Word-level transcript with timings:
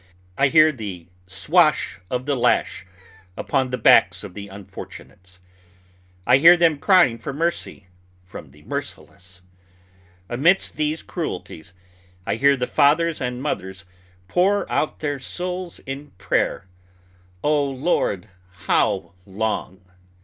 I 0.35 0.47
hear 0.47 0.71
the 0.71 1.09
swash 1.27 1.99
of 2.09 2.25
the 2.25 2.35
lash 2.35 2.87
upon 3.37 3.69
the 3.69 3.77
backs 3.77 4.23
of 4.23 4.33
the 4.33 4.47
unfortunates; 4.47 5.39
I 6.25 6.37
hear 6.37 6.57
them 6.57 6.79
crying 6.79 7.19
for 7.19 7.33
mercy 7.33 7.85
from 8.23 8.49
the 8.49 8.63
merciless. 8.63 9.43
Amidst 10.27 10.75
these 10.75 11.03
cruelties 11.03 11.73
I 12.25 12.33
hear 12.37 12.57
the 12.57 12.65
fathers 12.65 13.21
and 13.21 13.43
mothers 13.43 13.85
pour 14.27 14.67
out 14.71 15.01
their 15.01 15.19
souls 15.19 15.77
in 15.85 16.09
prayer, 16.17 16.65
"O, 17.43 17.63
Lord, 17.69 18.27
how 18.69 19.13
long!" 19.27 19.81